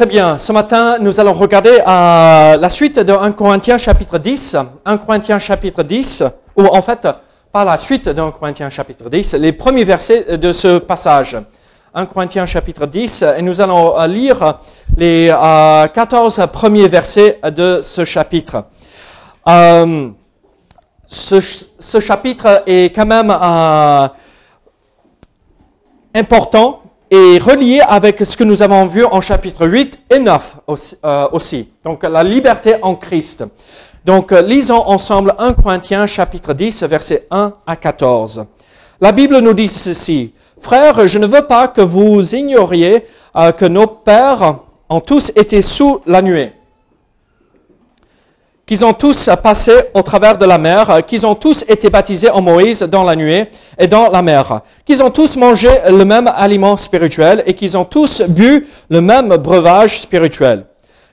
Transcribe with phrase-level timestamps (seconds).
[0.00, 4.56] Très bien, ce matin, nous allons regarder euh, la suite de 1 Corinthiens chapitre 10.
[4.86, 6.24] 1 Corinthiens chapitre 10,
[6.56, 7.06] ou en fait,
[7.52, 11.36] pas la suite de 1 Corinthiens chapitre 10, les premiers versets de ce passage.
[11.92, 14.60] 1 Corinthiens chapitre 10, et nous allons euh, lire
[14.96, 18.64] les euh, 14 premiers versets de ce chapitre.
[19.46, 20.08] Euh,
[21.06, 24.08] ce, chapitre est quand même euh,
[26.14, 26.80] important
[27.10, 30.96] et relié avec ce que nous avons vu en chapitre 8 et 9 aussi.
[31.04, 31.68] Euh, aussi.
[31.84, 33.44] Donc la liberté en Christ.
[34.04, 38.44] Donc euh, lisons ensemble 1 Corinthiens chapitre 10 versets 1 à 14.
[39.00, 40.32] La Bible nous dit ceci.
[40.60, 43.04] Frères, je ne veux pas que vous ignoriez
[43.34, 44.56] euh, que nos pères
[44.88, 46.52] ont tous été sous la nuée
[48.70, 52.40] qu'ils ont tous passé au travers de la mer, qu'ils ont tous été baptisés en
[52.40, 56.76] Moïse dans la nuée et dans la mer, qu'ils ont tous mangé le même aliment
[56.76, 60.66] spirituel et qu'ils ont tous bu le même breuvage spirituel.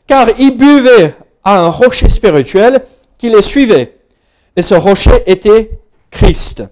[0.06, 2.84] Car ils buvaient à un rocher spirituel
[3.18, 3.98] qui les suivait,
[4.56, 5.72] et ce rocher était
[6.12, 6.64] Christ.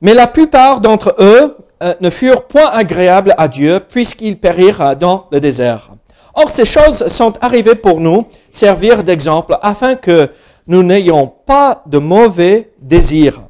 [0.00, 5.28] Mais la plupart d'entre eux euh, ne furent point agréables à Dieu puisqu'ils périrent dans
[5.30, 5.92] le désert.
[6.34, 10.30] Or, ces choses sont arrivées pour nous servir d'exemple afin que
[10.66, 13.42] nous n'ayons pas de mauvais désirs.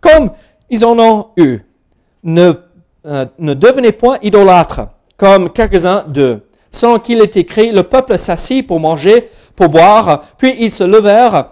[0.00, 0.30] Comme
[0.70, 1.60] ils en ont eu.
[2.22, 2.54] Ne,
[3.06, 6.46] euh, ne devenez point idolâtres, comme quelques-uns d'eux.
[6.70, 11.50] Sans qu'il est écrit, le peuple s'assit pour manger, pour boire, puis ils se levèrent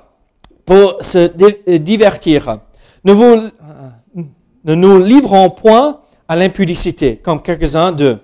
[0.65, 1.29] pour se
[1.77, 2.59] divertir.
[3.05, 4.23] Ne, vous, euh,
[4.65, 8.19] ne nous livrons point à l'impudicité, comme quelques-uns d'eux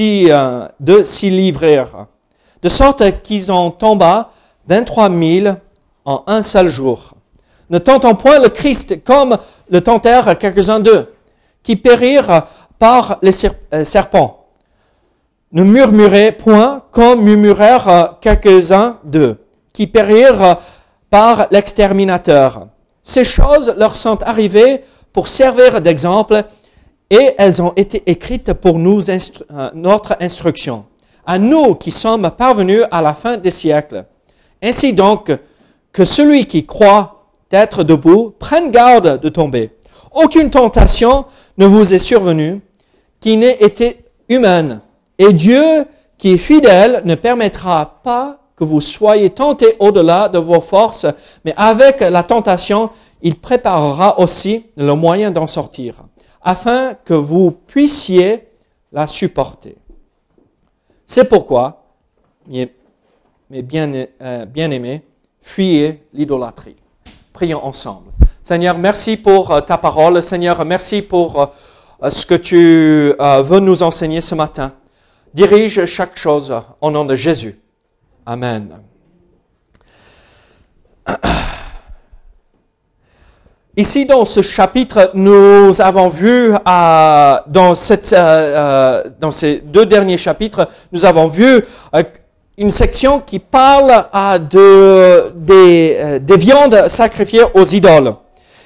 [0.00, 1.84] euh, de s'y livrer,
[2.62, 4.26] de sorte qu'ils en tombent
[4.66, 5.56] 23 000
[6.04, 7.14] en un seul jour.
[7.70, 9.38] Ne tentons point le Christ comme
[9.68, 11.12] le tentèrent quelques-uns d'eux,
[11.62, 12.46] qui périrent
[12.78, 13.32] par les
[13.74, 14.46] euh, serpents.
[15.52, 19.36] Ne murmurez point comme murmurèrent quelques-uns d'eux,
[19.72, 20.58] qui périrent
[21.10, 22.68] par l'exterminateur.
[23.02, 24.82] Ces choses leur sont arrivées
[25.12, 26.44] pour servir d'exemple
[27.10, 30.84] et elles ont été écrites pour nous euh, notre instruction,
[31.26, 34.04] à nous qui sommes parvenus à la fin des siècles.
[34.62, 35.32] Ainsi donc,
[35.92, 39.70] que celui qui croit être debout prenne garde de tomber.
[40.12, 41.24] Aucune tentation
[41.56, 42.60] ne vous est survenue
[43.20, 44.80] qui n'ait été humaine.
[45.18, 45.86] Et Dieu,
[46.18, 51.06] qui est fidèle, ne permettra pas que vous soyez tentés au-delà de vos forces,
[51.44, 52.90] mais avec la tentation,
[53.22, 55.94] il préparera aussi le moyen d'en sortir
[56.42, 58.48] afin que vous puissiez
[58.92, 59.76] la supporter.
[61.04, 61.84] C'est pourquoi,
[62.46, 62.70] mes
[63.50, 65.02] euh, bien-aimés,
[65.40, 66.76] fuyez l'idolâtrie.
[67.32, 68.10] Prions ensemble.
[68.42, 70.22] Seigneur, merci pour euh, ta parole.
[70.22, 71.50] Seigneur, merci pour
[72.08, 74.72] ce que tu veux nous enseigner ce matin.
[75.34, 77.58] Dirige chaque chose au nom de Jésus.
[78.24, 78.80] Amen.
[83.78, 87.76] Ici, dans ce chapitre, nous avons vu, euh, euh,
[88.12, 91.64] euh, dans ces deux derniers chapitres, nous avons vu
[92.56, 94.06] une section qui parle
[94.50, 98.14] de, des, des viandes sacrifiées aux idoles.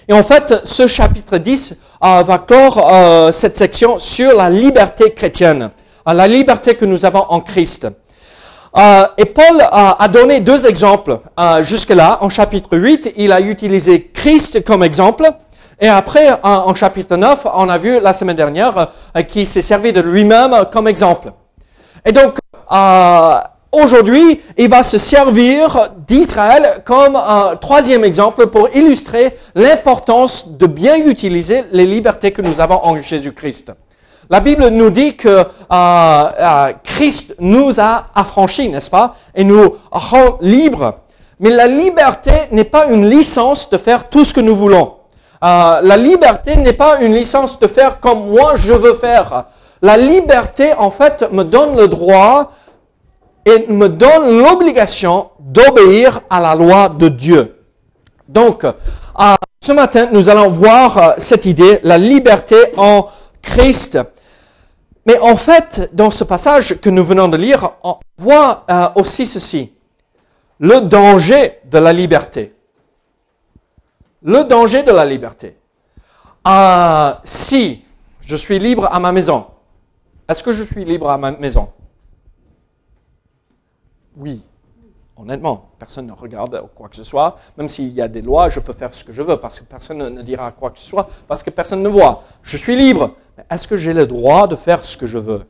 [0.09, 5.73] Et en fait, ce chapitre 10 va clore cette section sur la liberté chrétienne,
[6.07, 7.87] la liberté que nous avons en Christ.
[8.77, 12.19] Euh, et Paul a, a, donné deux exemples euh, jusque-là.
[12.23, 15.31] En chapitre 8, il a utilisé Christ comme exemple.
[15.79, 19.93] Et après, en, chapitre 9, on a vu la semaine dernière euh, qu'il s'est servi
[19.93, 21.33] de lui-même comme exemple.
[22.05, 22.39] Et donc,
[22.71, 23.39] euh,
[23.73, 27.19] aujourd'hui, il va se servir d'Israël comme
[27.61, 33.73] troisième exemple pour illustrer l'importance de bien utiliser les libertés que nous avons en Jésus-Christ.
[34.33, 39.77] La Bible nous dit que euh, euh, Christ nous a affranchis, n'est-ce pas, et nous
[39.91, 41.01] rend libres.
[41.39, 44.95] Mais la liberté n'est pas une licence de faire tout ce que nous voulons.
[45.45, 49.49] Euh, la liberté n'est pas une licence de faire comme moi je veux faire.
[49.83, 52.53] La liberté, en fait, me donne le droit
[53.45, 57.59] et me donne l'obligation d'obéir à la loi de Dieu.
[58.27, 58.65] Donc,
[59.61, 63.09] ce matin, nous allons voir cette idée, la liberté en
[63.43, 63.99] Christ.
[65.07, 69.27] Mais en fait, dans ce passage que nous venons de lire, on voit euh, aussi
[69.27, 69.73] ceci.
[70.59, 72.55] Le danger de la liberté.
[74.23, 75.57] Le danger de la liberté.
[76.47, 77.85] Euh, si
[78.21, 79.47] je suis libre à ma maison,
[80.29, 81.69] est-ce que je suis libre à ma maison?
[84.17, 84.43] Oui.
[85.23, 87.37] Honnêtement, personne ne regarde quoi que ce soit.
[87.57, 89.65] Même s'il y a des lois, je peux faire ce que je veux parce que
[89.65, 92.25] personne ne dira quoi que ce soit, parce que personne ne voit.
[92.43, 93.15] Je suis libre.
[93.39, 95.45] Mais est-ce que j'ai le droit de faire ce que je veux?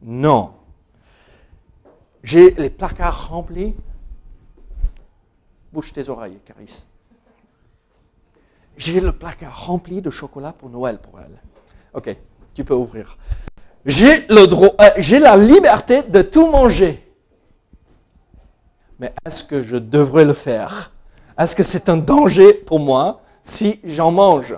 [0.00, 0.52] Non.
[2.22, 3.74] J'ai les placards remplis.
[5.70, 6.84] Bouge tes oreilles, Caris.
[8.78, 11.38] J'ai le placard rempli de chocolat pour Noël pour elle.
[11.92, 12.16] Ok,
[12.54, 13.18] tu peux ouvrir.
[13.84, 17.09] J'ai le droit, euh, j'ai la liberté de tout manger
[19.00, 20.92] mais est-ce que je devrais le faire?
[21.38, 24.54] Est-ce que c'est un danger pour moi si j'en mange?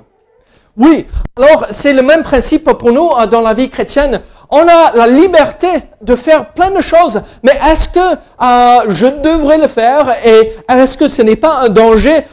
[0.76, 1.06] Oui,
[1.36, 4.20] alors c'est le même principe pour nous euh, dans la vie chrétienne.
[4.50, 5.68] On a la liberté
[6.00, 10.98] de faire plein de choses, mais est-ce que euh, je devrais le faire et est-ce
[10.98, 12.24] que ce n'est pas un danger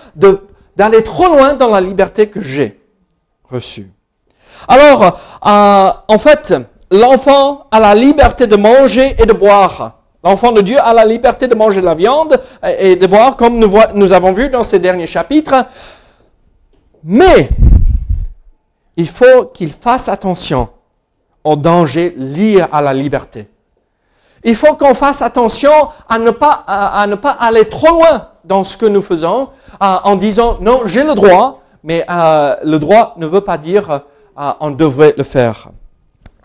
[0.75, 2.79] d'aller trop loin dans la liberté que j'ai
[3.43, 3.91] reçue?
[4.67, 5.03] Alors,
[5.45, 6.55] euh, en fait,
[6.89, 9.98] l'enfant a la liberté de manger et de boire.
[10.23, 12.39] L'enfant de Dieu a la liberté de manger de la viande
[12.77, 15.65] et de boire, comme nous, avons vu dans ces derniers chapitres.
[17.03, 17.49] Mais,
[18.97, 20.67] il faut qu'il fasse attention
[21.43, 23.47] aux dangers liés à la liberté.
[24.43, 25.71] Il faut qu'on fasse attention
[26.07, 29.49] à ne pas, à, ne pas aller trop loin dans ce que nous faisons
[29.79, 33.89] en disant non, j'ai le droit, mais euh, le droit ne veut pas dire
[34.37, 35.69] euh, on devrait le faire.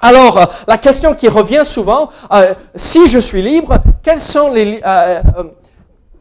[0.00, 4.80] Alors, euh, la question qui revient souvent, euh, si je suis libre, quelles sont les
[4.84, 5.22] euh,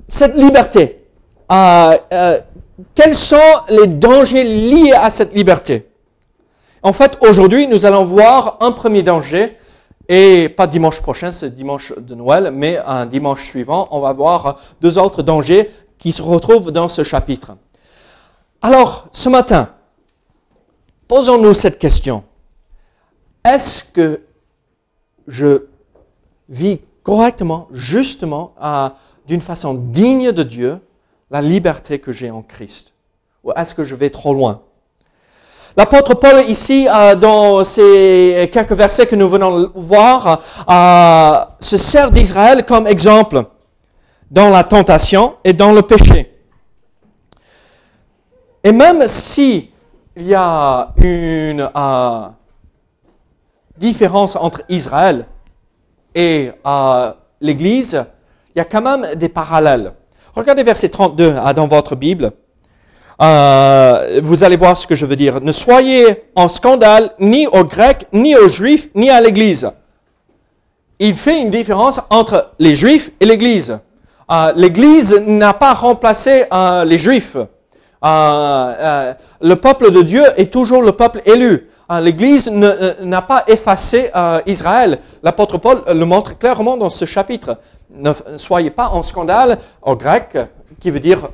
[0.07, 0.99] cette liberté?
[2.95, 3.37] Quels sont
[3.69, 5.87] les dangers liés à cette liberté?
[6.81, 9.57] En fait, aujourd'hui, nous allons voir un premier danger,
[10.09, 14.57] et pas dimanche prochain, c'est dimanche de Noël, mais un dimanche suivant, on va voir
[14.81, 17.55] deux autres dangers qui se retrouvent dans ce chapitre.
[18.61, 19.69] Alors, ce matin,
[21.07, 22.23] posons-nous cette question
[23.45, 24.21] est-ce que
[25.27, 25.65] je
[26.49, 28.53] vis correctement, justement,
[29.27, 30.79] d'une façon digne de Dieu,
[31.31, 32.93] la liberté que j'ai en Christ?
[33.43, 34.61] Ou est-ce que je vais trop loin?
[35.75, 42.11] L'apôtre Paul ici, euh, dans ces quelques versets que nous venons voir, euh, se sert
[42.11, 43.43] d'Israël comme exemple
[44.29, 46.31] dans la tentation et dans le péché.
[48.63, 49.71] Et même si
[50.15, 52.27] il y a une euh,
[53.77, 55.25] différence entre Israël
[56.15, 57.11] et euh,
[57.41, 58.05] l'Église,
[58.55, 59.93] il y a quand même des parallèles.
[60.35, 62.31] Regardez verset 32 ah, dans votre Bible.
[63.21, 65.41] Euh, vous allez voir ce que je veux dire.
[65.41, 69.71] Ne soyez en scandale ni aux Grecs, ni aux Juifs, ni à l'Église.
[70.99, 73.79] Il fait une différence entre les Juifs et l'Église.
[74.31, 76.45] Euh, L'Église n'a pas remplacé
[76.85, 77.37] les Juifs.
[78.03, 81.69] Le peuple de Dieu est toujours le peuple élu.
[81.91, 84.99] Euh, L'Église euh, n'a pas effacé euh, Israël.
[85.21, 87.59] L'apôtre Paul le montre clairement dans ce chapitre.
[87.91, 90.37] Ne soyez pas en scandale aux Grecs,
[90.79, 91.29] qui veut dire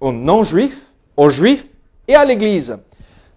[0.00, 1.66] aux non-juifs, aux juifs
[2.08, 2.76] et à l'Église.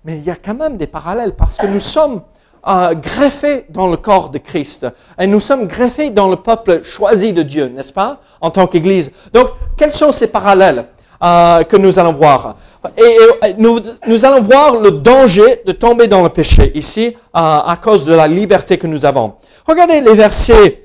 [0.03, 2.21] mais il y a quand même des parallèles parce que nous sommes
[2.67, 4.87] euh, greffés dans le corps de Christ
[5.17, 9.11] et nous sommes greffés dans le peuple choisi de Dieu, n'est-ce pas, en tant qu'Église.
[9.31, 10.85] Donc, quels sont ces parallèles?
[11.24, 12.55] Euh, que nous allons voir
[12.95, 17.75] Et, nous, nous, allons voir le danger de tomber dans le péché ici euh, à
[17.81, 19.33] cause de la liberté que nous avons.
[19.67, 20.83] Regardez les versets.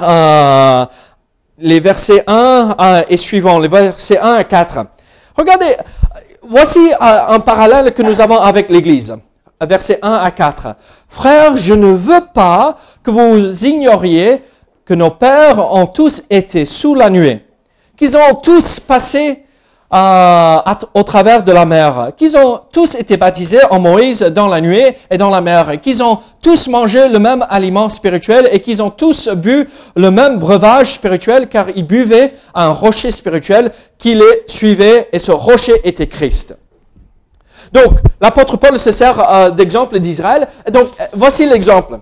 [0.00, 0.86] Euh,
[1.58, 4.86] les versets 1 et suivants, les versets 1 à 4.
[5.36, 5.76] Regardez,
[6.42, 9.14] voici un parallèle que nous avons avec l'Église.
[9.60, 10.74] Versets 1 à 4.
[11.08, 14.42] Frères, je ne veux pas que vous ignoriez
[14.84, 17.44] que nos pères ont tous été sous la nuée,
[17.96, 19.43] qu'ils ont tous passé
[19.94, 20.56] euh,
[20.94, 24.96] au travers de la mer, qu'ils ont tous été baptisés en Moïse dans la nuée
[25.08, 28.90] et dans la mer, qu'ils ont tous mangé le même aliment spirituel et qu'ils ont
[28.90, 35.08] tous bu le même breuvage spirituel car ils buvaient un rocher spirituel qui les suivait
[35.12, 36.56] et ce rocher était Christ.
[37.72, 40.48] Donc, l'apôtre Paul se sert euh, d'exemple d'Israël.
[40.72, 42.00] Donc, euh, voici l'exemple.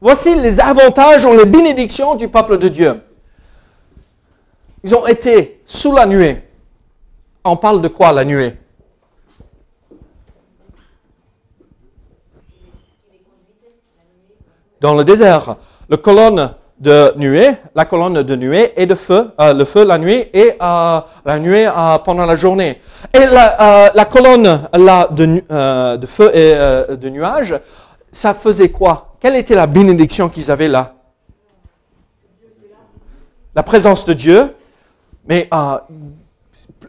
[0.00, 3.00] Voici les avantages ou les bénédictions du peuple de Dieu.
[4.84, 6.45] Ils ont été sous la nuée
[7.46, 8.56] on parle de quoi la nuée?
[14.80, 15.56] Dans le désert,
[15.88, 20.26] la colonne de nuée, la de nuée et de feu, euh, le feu la nuit
[20.32, 22.80] et euh, la nuée euh, pendant la journée.
[23.14, 27.58] Et la, colonne là, de, de, feu et de nuages,
[28.12, 29.14] ça faisait quoi?
[29.18, 30.92] Quelle était la bénédiction qu'ils avaient là?
[33.54, 34.54] La présence de Dieu,
[35.26, 35.48] mais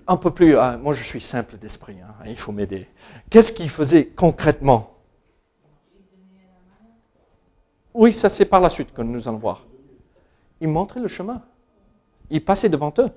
[0.07, 2.87] un peu plus, ah, moi je suis simple d'esprit, hein, il faut m'aider.
[3.29, 4.93] Qu'est-ce qu'il faisait concrètement?
[7.93, 9.65] Oui, ça c'est par la suite que nous allons voir.
[10.61, 11.41] Il montrait le chemin.
[12.29, 13.09] Il passait devant eux.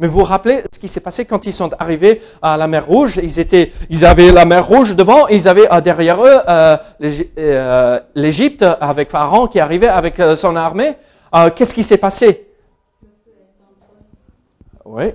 [0.00, 2.84] Mais vous vous rappelez ce qui s'est passé quand ils sont arrivés à la mer
[2.86, 3.20] Rouge?
[3.22, 6.76] Ils étaient, ils avaient la mer Rouge devant, ils avaient euh, derrière eux euh,
[7.38, 10.96] euh, l'Égypte avec Pharaon qui arrivait avec son armée.
[11.54, 12.48] Qu'est-ce qui s'est passé?
[14.84, 15.12] Oui,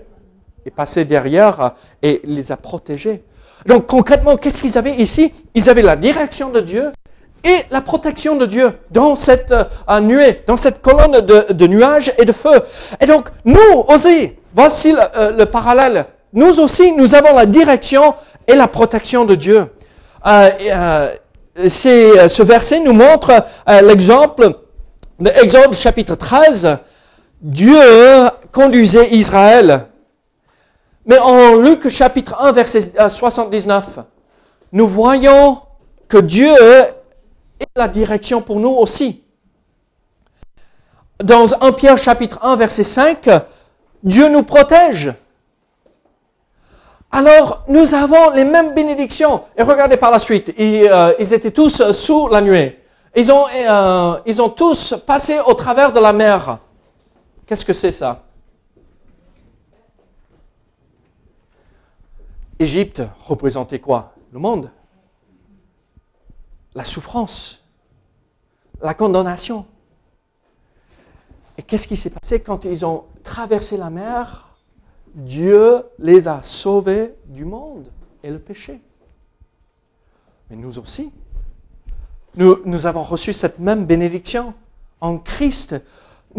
[0.69, 1.73] est passé derrière
[2.03, 3.23] et les a protégés.
[3.65, 5.33] Donc concrètement, qu'est-ce qu'ils avaient ici?
[5.55, 6.91] Ils avaient la direction de Dieu
[7.43, 12.25] et la protection de Dieu dans cette euh, nuée, dans cette colonne de, nuages et
[12.25, 12.61] de feu.
[13.01, 16.05] Et donc, nous aussi, voici le, euh, parallèle.
[16.33, 18.13] Nous aussi, nous avons la direction
[18.47, 19.65] et la protection de Dieu.
[20.27, 21.09] Euh,
[21.67, 23.31] ce verset nous montre
[23.83, 24.51] l'exemple
[25.19, 26.77] de Exode chapitre 13.
[27.41, 27.79] Dieu
[28.51, 29.85] conduisait Israël
[31.09, 34.01] mais en Luc chapitre 1, verset 79, euh,
[34.73, 35.59] nous voyons
[36.07, 36.53] que Dieu
[37.59, 39.23] est la direction pour nous aussi.
[41.23, 43.27] Dans 1 Pierre chapitre 1, verset 5,
[44.03, 45.11] Dieu nous protège.
[47.11, 49.41] Alors, nous avons les mêmes bénédictions.
[49.57, 52.79] Et regardez par la suite, ils, euh, étaient tous sous la nuée.
[53.15, 56.59] Ils ont, euh, ils ont tous passé au travers de la mer.
[57.47, 58.28] Qu'est-ce que c'est ça?
[62.59, 64.13] Égypte représentait quoi?
[64.31, 64.69] Le monde.
[66.75, 67.63] La souffrance.
[68.81, 69.65] La condamnation.
[71.57, 74.49] Et qu'est-ce qui s'est passé quand ils ont traversé la mer?
[75.15, 77.89] Dieu les a sauvés du monde
[78.23, 78.79] et le péché.
[80.49, 81.11] Mais nous aussi,
[82.35, 84.53] nous, nous avons reçu cette même bénédiction
[85.01, 85.75] en Christ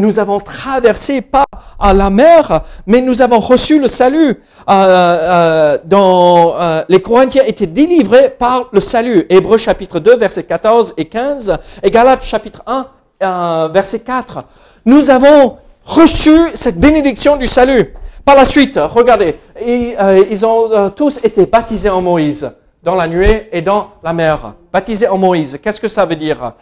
[0.00, 1.44] nous avons traversé pas
[1.78, 4.40] à la mer, mais nous avons reçu le salut.
[4.68, 9.26] Euh, euh, euh, les Corinthiens étaient délivrés par le salut.
[9.28, 14.44] Hébreux chapitre 2, versets 14 et 15, et Galates chapitre 1, verset 4.
[14.86, 17.94] Nous avons reçu cette bénédiction du salut.
[18.24, 22.50] Par la suite, regardez, ils ont tous été baptisés en Moïse,
[22.82, 24.54] dans la nuée et dans la mer.
[24.72, 26.54] Baptisés en Moïse, qu'est-ce que ça veut dire?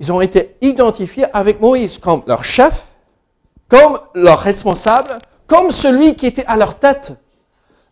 [0.00, 2.86] Ils ont été identifiés avec Moïse comme leur chef,
[3.68, 7.12] comme leur responsable, comme celui qui était à leur tête.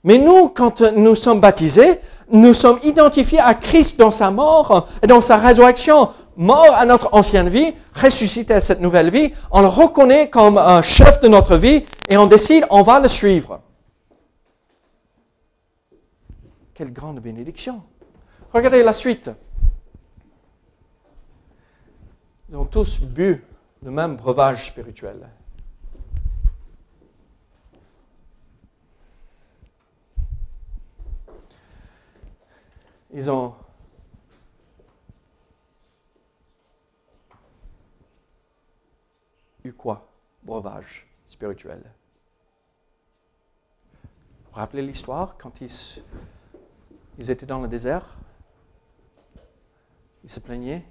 [0.05, 2.01] Mais nous, quand nous sommes baptisés,
[2.31, 6.09] nous sommes identifiés à Christ dans sa mort et dans sa résurrection.
[6.37, 10.83] Mort à notre ancienne vie, ressuscité à cette nouvelle vie, on le reconnaît comme un
[10.83, 13.61] chef de notre vie et on décide, on va le suivre.
[16.75, 17.83] Quelle grande bénédiction.
[18.55, 19.31] Regardez la suite.
[22.49, 23.45] Ils ont tous bu
[23.83, 25.29] le même breuvage spirituel.
[33.11, 33.55] Ils ont
[39.65, 40.09] eu quoi?
[40.43, 41.83] Breuvage spirituel.
[44.03, 46.03] Vous vous rappelez l'histoire quand ils
[47.19, 48.17] Ils étaient dans le désert?
[50.23, 50.85] Ils se plaignaient?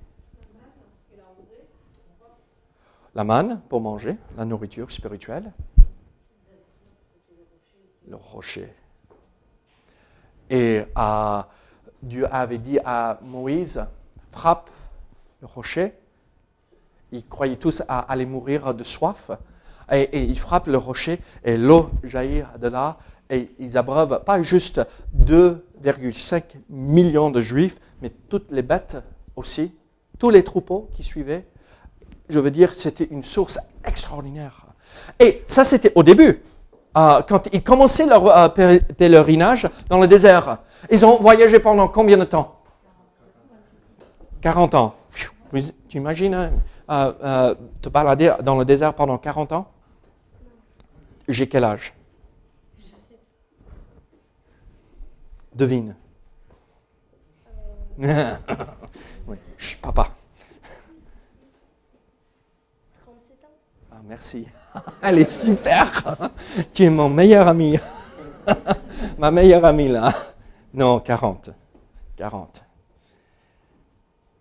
[3.17, 5.51] La manne pour manger, la nourriture spirituelle.
[8.07, 8.71] Le rocher.
[10.51, 11.41] Et euh,
[12.03, 13.83] Dieu avait dit à Moïse,
[14.29, 14.69] frappe
[15.41, 15.95] le rocher.
[17.11, 19.31] Ils croyaient tous à aller mourir de soif.
[19.91, 22.99] Et, et ils frappent le rocher et l'eau jaillit de là.
[23.31, 24.79] Et ils abreuvent pas juste
[25.19, 28.97] 2,5 millions de juifs, mais toutes les bêtes
[29.35, 29.75] aussi,
[30.19, 31.47] tous les troupeaux qui suivaient.
[32.29, 34.65] Je veux dire, c'était une source extraordinaire.
[35.19, 36.43] Et ça, c'était au début,
[36.97, 38.49] euh, quand ils commençaient leur euh,
[38.97, 40.59] pèlerinage dans le désert.
[40.89, 42.59] Ils ont voyagé pendant combien de temps?
[44.41, 44.95] 40 ans.
[45.87, 46.51] Tu imagines hein,
[46.89, 49.67] euh, te balader dans le désert pendant 40 ans?
[51.27, 51.93] J'ai quel âge?
[55.53, 55.95] Devine.
[57.99, 60.09] oui, je suis papa.
[63.03, 63.47] 37 ans
[63.91, 64.47] Ah, merci.
[65.01, 66.29] Elle est super.
[66.73, 67.77] tu es mon meilleur ami.
[69.17, 70.13] Ma meilleure amie là.
[70.73, 71.49] Non, 40.
[72.15, 72.63] 40.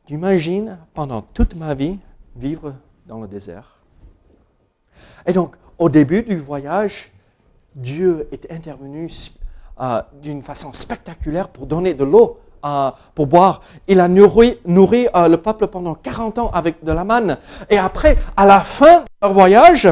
[0.07, 1.99] Tu imagines pendant toute ma vie
[2.37, 2.75] vivre
[3.07, 3.81] dans le désert.
[5.27, 7.11] Et donc, au début du voyage,
[7.75, 9.11] Dieu est intervenu
[9.81, 12.41] euh, d'une façon spectaculaire pour donner de l'eau
[13.15, 13.61] pour boire.
[13.89, 17.39] Il a nourri, nourri euh, le peuple pendant 40 ans avec de la manne.
[17.71, 19.89] Et après, à la fin de leur voyage,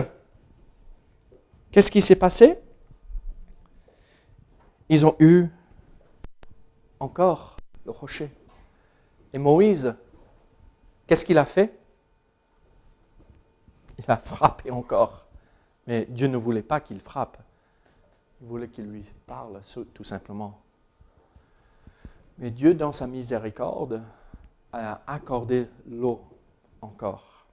[1.71, 2.59] qu'est-ce qui s'est passé?
[4.89, 5.47] Ils ont eu
[7.01, 8.31] encore le rocher.
[9.33, 9.95] Et Moïse,
[11.07, 11.79] qu'est-ce qu'il a fait?
[13.99, 15.27] Il a frappé encore.
[15.87, 17.39] Mais Dieu ne voulait pas qu'il frappe.
[18.41, 19.61] Il voulait qu'il lui parle
[19.95, 20.64] tout simplement.
[22.39, 24.03] Mais Dieu, dans sa miséricorde,
[24.73, 26.21] a accordé l'eau
[26.81, 27.47] encore.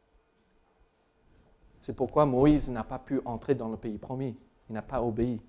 [1.80, 4.38] C'est pourquoi Moïse n'a pas pu entrer dans le pays promis.
[4.70, 5.42] Il n'a pas obéi.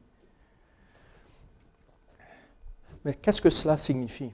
[3.04, 4.32] Mais qu'est-ce que cela signifie?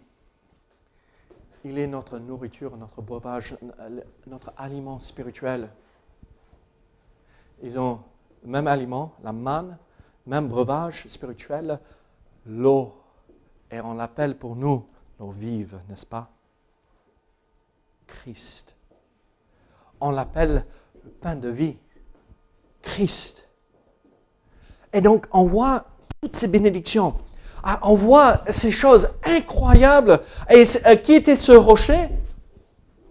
[1.65, 3.57] Il est notre nourriture, notre breuvage,
[4.27, 5.71] notre aliment spirituel.
[7.63, 8.01] Ils ont
[8.45, 9.77] le même aliment, la manne,
[10.27, 11.81] même breuvage spirituel,
[12.47, 12.98] l'eau.
[13.71, 14.87] Et on l'appelle pour nous
[15.19, 16.29] l'eau vive, n'est-ce pas?
[18.07, 18.75] Christ.
[20.01, 20.65] On l'appelle
[21.05, 21.77] le pain de vie.
[22.83, 23.49] Christ.
[24.93, 25.85] Et donc, on voit
[26.21, 27.15] toutes ces bénédictions.
[27.63, 30.21] Ah, On voit ces choses incroyables.
[30.51, 32.09] Et euh, qui était ce rocher?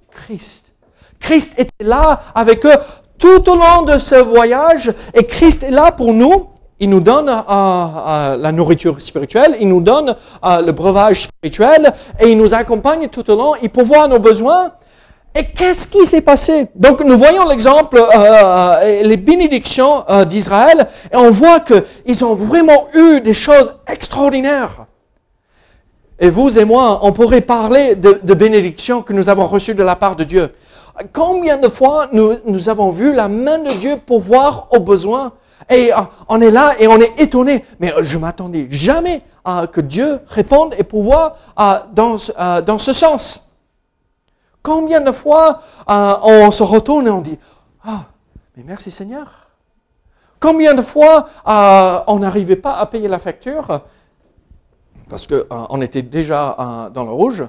[0.10, 0.74] Christ.
[1.20, 2.76] Christ était là avec eux
[3.20, 4.94] tout au long de ce voyage.
[5.14, 6.50] Et Christ est là pour nous.
[6.80, 11.92] Il nous donne euh, euh, la nourriture spirituelle, il nous donne euh, le breuvage spirituel
[12.20, 13.54] et il nous accompagne tout au long.
[13.64, 14.74] Il pourvoit nos besoins.
[15.36, 16.68] Et qu'est-ce qui s'est passé?
[16.76, 18.04] Donc nous voyons l'exemple,
[19.04, 24.88] les bénédictions d'Israël, et on voit qu'ils ont vraiment eu des choses extraordinaires.
[26.18, 29.84] Et vous et moi, on pourrait parler de, de bénédictions que nous avons reçues de
[29.84, 30.54] la part de Dieu.
[31.14, 35.34] Combien de fois nous, nous avons vu la main de Dieu pourvoir aux besoins
[35.70, 35.98] et euh,
[36.30, 37.66] on est là et on est étonné.
[37.80, 42.18] Mais euh, je m'attendais jamais à que Dieu réponde et pourvoie euh, dans,
[42.62, 43.50] dans ce sens.
[44.62, 47.40] Combien de fois on se retourne et on dit
[47.86, 48.06] Ah,
[48.56, 49.48] mais merci Seigneur.
[50.40, 53.82] Combien de fois on n'arrivait pas à payer la facture
[55.10, 57.46] parce qu'on était déjà dans le rouge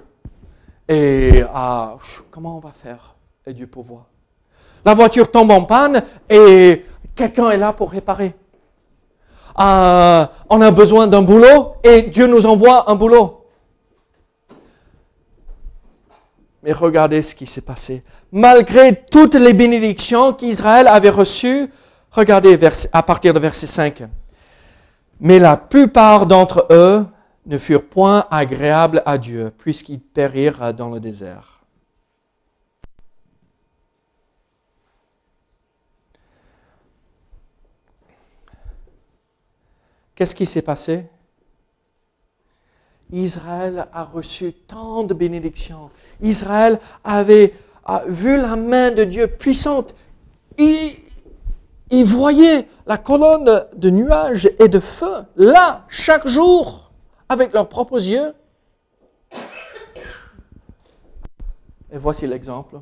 [0.87, 1.43] et
[2.31, 3.17] comment on va faire
[3.47, 4.07] Et Dieu pourvoit.
[4.85, 6.85] La voiture tombe en panne et
[7.19, 8.35] quelqu'un est là pour réparer.
[9.59, 13.45] Euh, on a besoin d'un boulot et Dieu nous envoie un boulot.
[16.63, 18.05] Mais regardez ce qui s'est passé.
[18.31, 21.69] Malgré toutes les bénédictions qu'Israël avait reçues,
[22.13, 22.59] regardez
[22.93, 24.05] à partir de verset 5.
[25.21, 27.05] Mais la plupart d'entre eux
[27.47, 31.58] ne furent point agréables à Dieu, puisqu'ils périrent dans le désert.
[40.19, 41.07] Qu'est-ce qui s'est passé?
[43.13, 45.91] Israël a reçu tant de bénédictions.
[46.21, 47.55] Israël avait
[48.09, 49.95] vu la main de Dieu puissante.
[50.59, 50.91] Il,
[51.93, 56.91] il voyait la colonne de nuages et de feu là, chaque jour,
[57.29, 58.35] avec leurs propres yeux.
[61.93, 62.81] Et voici l'exemple.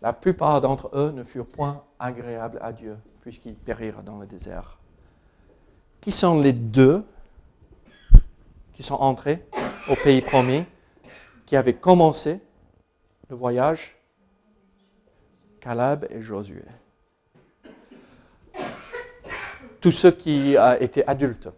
[0.00, 4.76] La plupart d'entre eux ne furent point agréables à Dieu, puisqu'ils périrent dans le désert.
[6.00, 7.04] Qui sont les deux
[8.72, 9.46] qui sont entrés
[9.88, 10.64] au pays promis
[11.44, 12.40] qui avaient commencé
[13.28, 13.96] le voyage
[15.60, 16.64] Caleb et Josué?
[19.80, 21.48] Tous ceux qui euh, étaient adultes,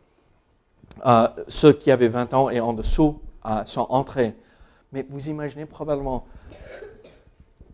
[1.07, 4.35] euh, ceux qui avaient 20 ans et en dessous, euh, sont entrés.
[4.93, 6.27] Mais vous imaginez probablement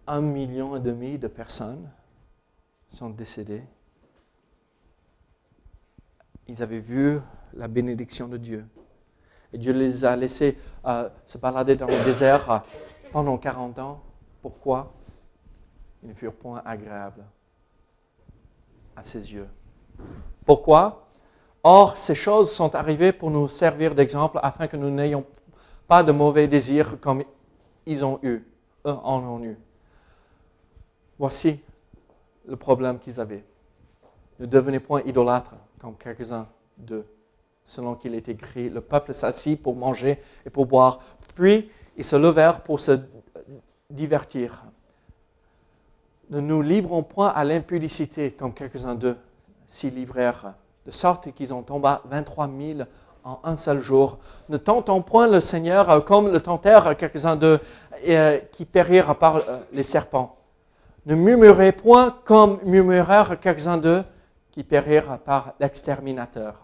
[0.07, 1.91] un million et demi de personnes
[2.89, 3.63] sont décédées.
[6.49, 7.21] Ils avaient vu
[7.55, 8.67] la bénédiction de Dieu.
[9.53, 10.59] Et Dieu les a laissés
[11.27, 12.65] se balader dans le désert
[13.13, 14.03] pendant 40 ans.
[14.43, 14.93] Pourquoi?
[16.03, 17.25] Ils ne furent point agréables
[18.97, 19.49] à ses yeux.
[20.45, 21.09] Pourquoi?
[21.63, 25.25] Or, ces choses sont arrivées pour nous servir d'exemple afin que nous n'ayons
[25.87, 27.25] pas de mauvais désirs comme
[27.85, 28.45] ils ont eu,
[28.87, 29.59] eux en ont eu.
[31.19, 31.61] Voici
[32.47, 33.45] le problème qu'ils avaient.
[34.39, 37.07] Ne devenez point idolâtres comme quelques-uns d'eux.
[37.64, 41.01] Selon qu'il est écrit, le peuple s'assit pour manger et pour boire,
[41.35, 42.99] puis ils se levèrent pour se
[43.91, 44.64] divertir.
[46.31, 49.17] Ne nous livrons point à l'impudicité comme quelques-uns d'eux
[49.67, 50.55] s'y livrèrent,
[50.87, 52.81] de sorte qu'ils ont tombé 23 000
[53.25, 54.19] en un seul jour.
[54.49, 57.61] Ne tentons point le Seigneur comme le tentèrent quelques-uns d'eux
[58.07, 60.37] euh, qui périrent par euh, les serpents.
[61.07, 64.03] Ne murmurez point comme murmurèrent quelques-uns d'eux
[64.51, 66.55] qui périrent par l'exterminateur.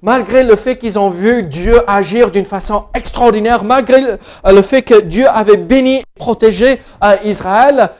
[0.00, 4.00] Malgré le fait qu'ils ont vu Dieu agir d'une façon extraordinaire, malgré
[4.44, 7.90] le fait que Dieu avait béni et protégé euh, Israël,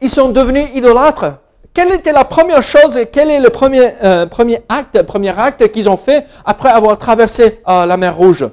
[0.00, 1.38] ils sont devenus idolâtres.
[1.74, 5.70] Quelle était la première chose et quel est le premier, euh, premier acte, premier acte
[5.72, 8.46] qu'ils ont fait après avoir traversé euh, la mer Rouge?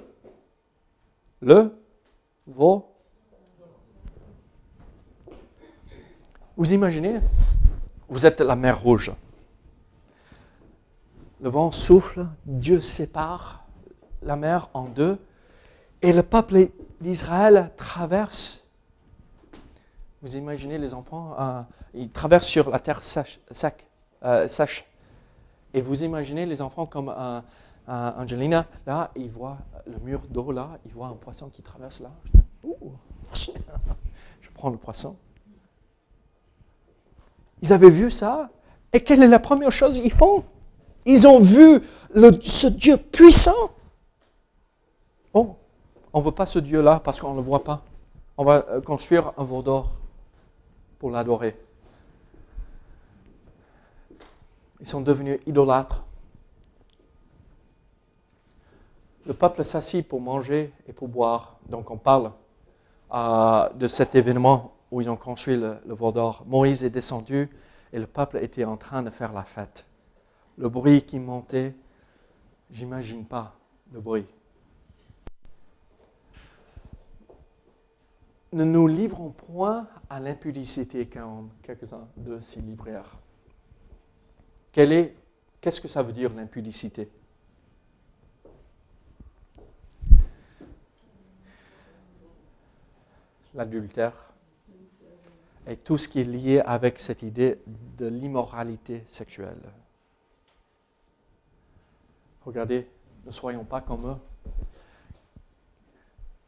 [1.41, 1.71] Le
[2.47, 2.87] veau.
[6.57, 7.15] Vous imaginez?
[8.11, 9.11] Vous êtes la mer Rouge.
[11.41, 13.65] Le vent souffle, Dieu sépare
[14.21, 15.17] la mer en deux
[16.03, 16.67] et le peuple
[16.99, 18.61] d'Israël traverse
[20.21, 21.61] vous imaginez les enfants, euh,
[21.95, 23.39] ils traversent sur la terre sèche,
[24.23, 24.85] euh, sèche.
[25.73, 27.41] Et vous imaginez les enfants comme euh,
[27.87, 32.11] Angelina, là, ils voient le mur d'eau, là, ils voient un poisson qui traverse là.
[33.33, 35.15] Je prends le poisson.
[37.61, 38.49] Ils avaient vu ça.
[38.93, 40.43] Et quelle est la première chose qu'ils font?
[41.05, 41.81] Ils ont vu
[42.41, 43.71] ce Dieu puissant.
[45.33, 45.55] Oh,
[46.13, 47.83] on ne veut pas ce Dieu-là parce qu'on ne le voit pas.
[48.37, 49.91] On va construire un veau d'or
[50.99, 51.55] pour l'adorer.
[54.79, 56.03] Ils sont devenus idolâtres.
[59.25, 61.57] Le peuple s'assit pour manger et pour boire.
[61.69, 62.31] Donc on parle
[63.13, 66.43] euh, de cet événement où ils ont construit le, le veau d'or.
[66.45, 67.49] Moïse est descendu
[67.93, 69.85] et le peuple était en train de faire la fête.
[70.57, 71.73] Le bruit qui montait,
[72.69, 73.55] j'imagine pas
[73.91, 74.27] le bruit.
[78.53, 83.17] ne nous livrons point à l'impudicité comme quelques-uns de ces livrèrent.
[84.73, 87.09] qu'est-ce que ça veut dire l'impudicité?
[93.53, 94.30] L'adultère
[95.67, 97.59] et tout ce qui est lié avec cette idée
[97.97, 99.61] de l'immoralité sexuelle.
[102.45, 102.87] Regardez,
[103.25, 104.15] ne soyons pas comme eux.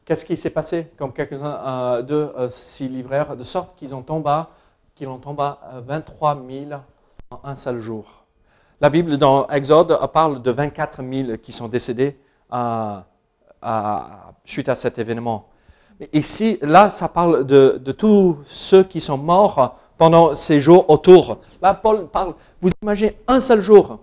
[0.06, 0.92] Qu'est-ce qui s'est passé?
[0.98, 4.44] Comme quelques-uns euh, d'eux euh, s'y livrèrent, de sorte qu'ils ont tombé,
[4.96, 6.72] qu'ils ont tombé 23 000
[7.32, 8.26] en un seul jour.
[8.82, 12.18] La Bible dans Exode parle de 24 000 qui sont décédés
[12.52, 13.00] euh,
[14.44, 15.48] suite à cet événement.
[16.12, 21.38] Ici, là, ça parle de, tous ceux qui sont morts pendant ces jours autour.
[21.62, 24.00] Là, Paul parle, vous imaginez un seul jour.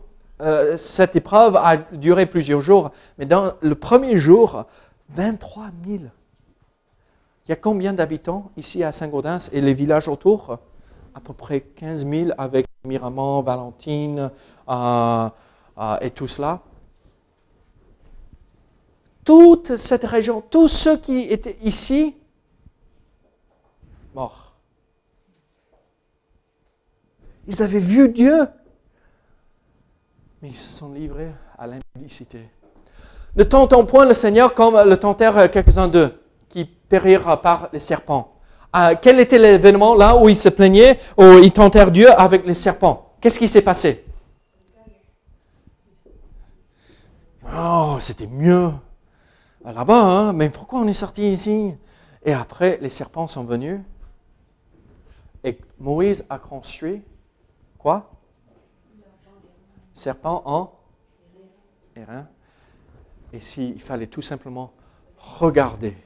[0.76, 4.64] cette épreuve a duré plusieurs jours, mais dans le premier jour,
[5.10, 6.04] 23 000.
[7.46, 10.58] Il y a combien d'habitants ici à Saint-Gaudens et les villages autour?
[11.14, 14.30] À peu près 15 000 avec Miramont, Valentine
[14.68, 15.28] euh,
[15.78, 16.60] euh, et tout cela.
[19.30, 22.16] Toute cette région, tous ceux qui étaient ici,
[24.12, 24.56] morts.
[27.46, 28.48] Ils avaient vu Dieu,
[30.42, 32.40] mais ils se sont livrés à l'impudicité.
[33.36, 38.34] Ne tentons point le Seigneur comme le tentèrent quelques-uns d'eux, qui périrent par les serpents.
[38.72, 42.54] Ah, quel était l'événement là où ils se plaignaient, où ils tentèrent Dieu avec les
[42.54, 43.12] serpents?
[43.20, 44.04] Qu'est-ce qui s'est passé?
[47.46, 48.72] Oh, c'était mieux
[49.64, 50.32] là-bas, hein?
[50.32, 51.74] mais pourquoi on est sorti ici?
[52.22, 53.80] Et après, les serpents sont venus.
[55.42, 57.02] Et Moïse a construit
[57.78, 58.10] quoi?
[59.92, 60.72] Serpent en
[61.96, 62.28] Airain
[63.32, 64.72] Et s'il fallait tout simplement
[65.16, 65.96] regarder,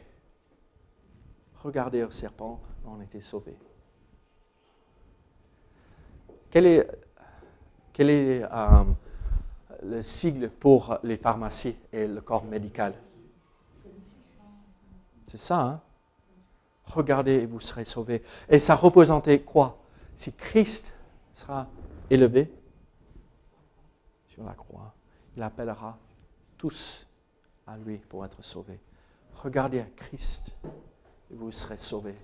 [1.62, 3.56] regarder au serpent, on était sauvés.
[6.50, 6.88] Quel est,
[7.92, 8.84] quel est euh,
[9.82, 12.94] le sigle pour les pharmacies et le corps médical?
[15.34, 15.80] C'est ça, hein
[16.84, 18.22] Regardez et vous serez sauvés.
[18.48, 19.80] Et ça représentait quoi
[20.14, 20.94] Si Christ
[21.32, 21.66] sera
[22.08, 22.52] élevé
[24.28, 24.94] sur la croix,
[25.36, 25.98] il appellera
[26.56, 27.08] tous
[27.66, 28.78] à lui pour être sauvés.
[29.42, 30.56] Regardez à Christ
[31.32, 32.14] et vous serez sauvés.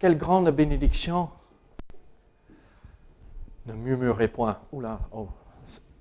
[0.00, 1.30] Quelle grande bénédiction
[3.66, 4.58] Ne murmurez point.
[4.72, 5.28] Oula, oh,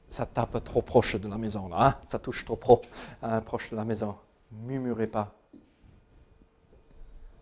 [0.07, 1.89] ça tape trop proche de la maison, là.
[1.89, 1.95] Hein?
[2.05, 2.81] Ça touche trop
[3.21, 4.15] hein, proche de la maison.
[4.51, 5.35] Murmurez pas.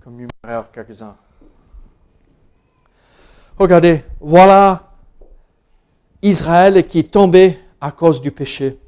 [0.03, 1.15] Comme murmurèrent quelques-uns.
[3.57, 4.83] Regardez, voilà
[6.21, 8.79] Israël qui est tombé à cause du péché.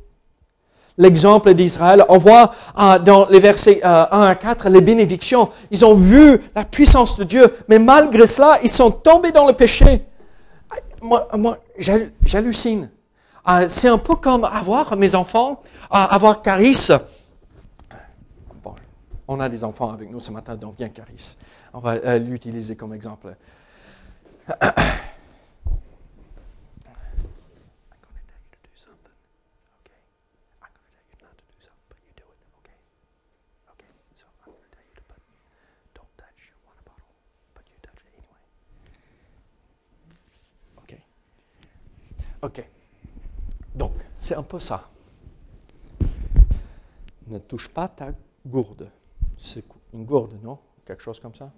[0.97, 5.49] L'exemple d'Israël, on voit euh, dans les versets 1 euh, à 4 les bénédictions.
[5.69, 9.53] Ils ont vu la puissance de Dieu, mais malgré cela, ils sont tombés dans le
[9.53, 10.05] péché.
[11.01, 11.57] Moi, moi
[12.23, 12.89] j'hallucine.
[13.49, 16.89] Euh, c'est un peu comme avoir mes enfants, avoir Caris.
[19.33, 21.37] On a des enfants avec nous ce matin, donc viens Caris.
[21.71, 23.33] On va l'utiliser comme exemple.
[42.41, 42.65] Ok.
[43.75, 44.89] Donc, c'est un peu ça.
[47.27, 48.11] Ne touche pas ta
[48.45, 48.89] gourde.
[49.43, 50.59] C'est une gourde, non?
[50.85, 51.51] Quelque chose comme ça?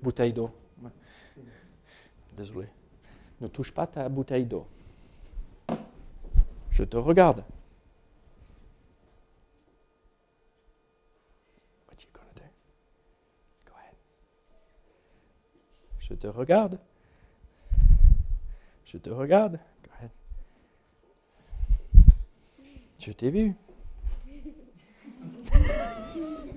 [0.00, 0.50] Bouteille d'eau.
[2.36, 2.68] Désolé.
[3.40, 4.68] Ne touche pas ta bouteille d'eau.
[6.70, 7.44] Je te regarde.
[15.98, 16.78] Je te regarde.
[18.84, 19.58] Je te regarde.
[22.98, 23.54] Je t'ai vu.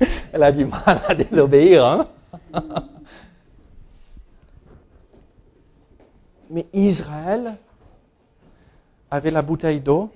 [0.34, 1.86] Elle a du mal à désobéir.
[1.86, 2.08] Hein?
[6.50, 7.56] Mais Israël
[9.10, 10.12] avait la bouteille d'eau.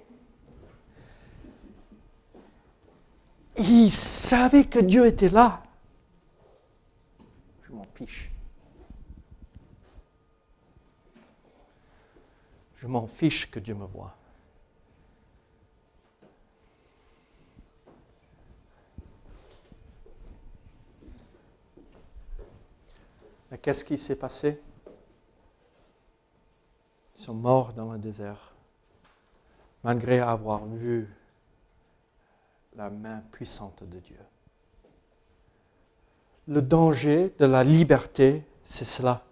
[3.58, 5.64] Il savait que Dieu était là.
[7.64, 8.32] Je m'en fiche.
[12.76, 14.15] Je m'en fiche que Dieu me voit.
[23.56, 24.60] Mais qu'est-ce qui s'est passé?
[27.16, 28.54] Ils sont morts dans le désert,
[29.82, 31.08] malgré avoir vu
[32.76, 34.20] la main puissante de Dieu.
[36.50, 39.24] Le danger de la liberté, c'est cela.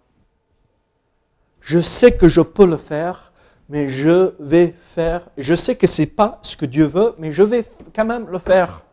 [1.60, 3.30] Je sais que je peux le faire,
[3.68, 5.28] mais je vais faire.
[5.36, 8.30] Je sais que ce n'est pas ce que Dieu veut, mais je vais quand même
[8.30, 8.86] le faire.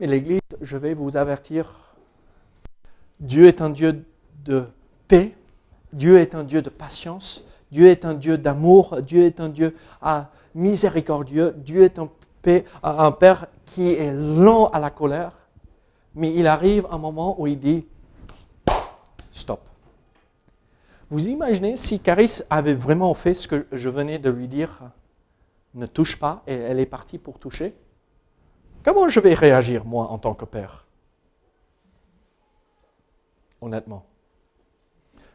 [0.00, 1.89] Mais l'Église, je vais vous avertir,
[3.20, 4.04] Dieu est un Dieu
[4.44, 4.64] de
[5.06, 5.34] paix,
[5.92, 9.76] Dieu est un Dieu de patience, Dieu est un Dieu d'amour, Dieu est un Dieu
[10.00, 12.08] ah, miséricordieux, Dieu est un,
[12.82, 15.32] un Père qui est lent à la colère,
[16.14, 17.86] mais il arrive un moment où il dit
[19.30, 19.60] stop.
[21.10, 24.80] Vous imaginez si Caris avait vraiment fait ce que je venais de lui dire,
[25.74, 27.74] ne touche pas, et elle est partie pour toucher
[28.82, 30.86] Comment je vais réagir, moi, en tant que père?
[33.60, 34.04] Honnêtement.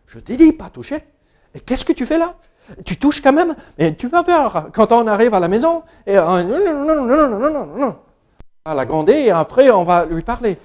[0.08, 1.04] Je t'ai dit, pas toucher.
[1.54, 2.36] Et qu'est-ce que tu fais là?
[2.84, 6.16] Tu touches quand même, et tu vas voir quand on arrive à la maison, et
[6.16, 7.96] non, non, non, non, non, non, non,
[8.66, 10.58] à la gronder, et après on va lui parler.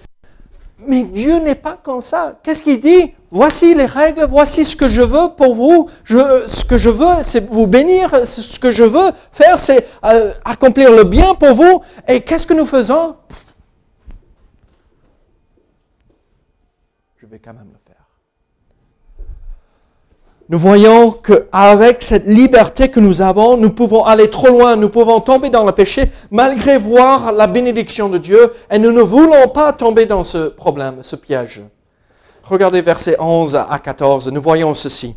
[0.87, 2.39] Mais Dieu n'est pas comme ça.
[2.43, 3.13] Qu'est-ce qu'il dit?
[3.31, 5.91] Voici les règles, voici ce que je veux pour vous.
[6.05, 8.27] Je, ce que je veux, c'est vous bénir.
[8.27, 11.83] Ce que je veux faire, c'est euh, accomplir le bien pour vous.
[12.09, 13.17] Et qu'est-ce que nous faisons?
[17.31, 17.97] Vais quand même le faire.
[20.49, 25.21] Nous voyons qu'avec cette liberté que nous avons, nous pouvons aller trop loin, nous pouvons
[25.21, 29.73] tomber dans le péché malgré voir la bénédiction de Dieu et nous ne voulons pas
[29.73, 31.63] tomber dans ce problème, ce piège.
[32.43, 35.15] Regardez versets 11 à 14, nous voyons ceci.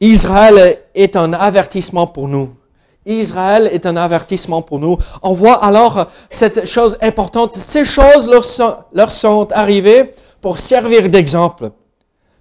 [0.00, 2.54] Israël est un avertissement pour nous.
[3.06, 4.98] Israël est un avertissement pour nous.
[5.22, 7.54] On voit alors cette chose importante.
[7.54, 10.12] Ces choses leur sont, leur sont arrivées
[10.44, 11.70] pour servir d'exemple.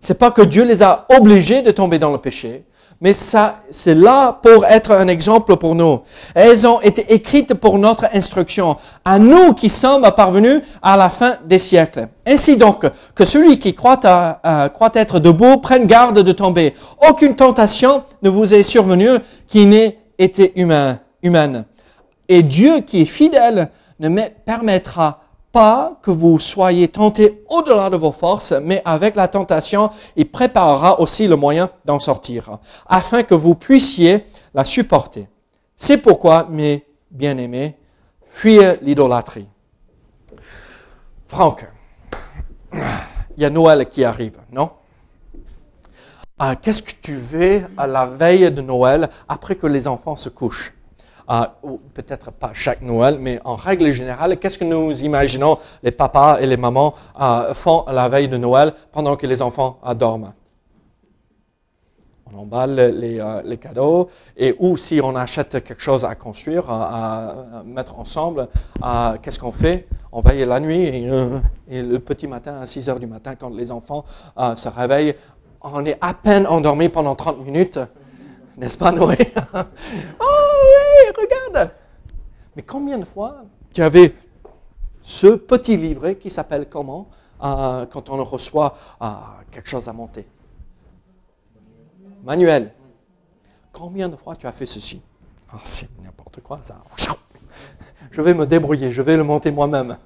[0.01, 2.65] C'est pas que Dieu les a obligés de tomber dans le péché,
[2.99, 6.01] mais c'est là pour être un exemple pour nous.
[6.35, 11.37] Elles ont été écrites pour notre instruction, à nous qui sommes parvenus à la fin
[11.45, 12.09] des siècles.
[12.27, 12.85] Ainsi donc,
[13.15, 16.73] que celui qui croit, à, croit être debout prenne garde de tomber.
[17.09, 21.63] Aucune tentation ne vous est survenue qui n'ait été humain, humaine.
[22.27, 23.69] Et Dieu qui est fidèle
[24.01, 24.09] ne
[24.43, 25.22] permettra
[25.53, 30.99] pas que vous soyez tentés au-delà de vos forces, mais avec la tentation, il préparera
[30.99, 35.29] aussi le moyen d'en sortir, afin que vous puissiez la supporter.
[35.77, 37.77] C'est pourquoi, mes bien-aimés,
[38.25, 39.47] fuyez l'idolâtrie.
[41.27, 41.71] Franck,
[42.73, 44.71] il y a Noël qui arrive, non?
[46.39, 50.29] Ah, Qu'est-ce que tu veux à la veille de Noël, après que les enfants se
[50.29, 50.73] couchent?
[51.93, 56.47] Peut-être pas chaque Noël, mais en règle générale, qu'est-ce que nous imaginons les papas et
[56.47, 60.33] les mamans euh, font la veille de Noël pendant que les enfants dorment
[62.36, 66.67] on emballe les, euh, les, cadeaux et ou si on achète quelque chose à construire,
[66.67, 68.47] à, mettre ensemble,
[69.21, 69.88] qu'est-ce qu'on fait?
[70.12, 71.38] On veille la nuit et, euh,
[71.69, 74.03] et, le petit matin, à 6 heures du matin, quand les enfants
[74.55, 75.13] se réveillent,
[75.62, 77.79] on est à peine endormi pendant 30 minutes
[78.57, 79.17] n'est-ce pas, Noé?
[80.19, 81.71] Oh oui, regarde
[82.55, 84.15] Mais combien de fois tu avais
[85.01, 87.09] ce petit livret qui s'appelle comment
[87.43, 89.07] euh, quand on reçoit euh,
[89.51, 90.25] quelque chose à monter?
[92.23, 92.73] Manuel.
[93.71, 95.01] Combien de fois tu as fait ceci?
[95.53, 96.77] Oh, C'est n'importe quoi ça.
[98.11, 99.97] Je vais me débrouiller, je vais le monter moi-même.